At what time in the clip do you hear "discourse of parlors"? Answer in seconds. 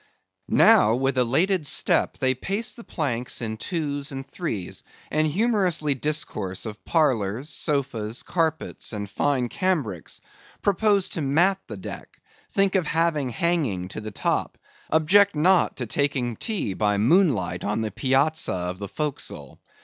5.93-7.49